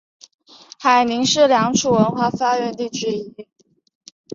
[0.79, 3.35] 海宁是良渚文化发源地之一。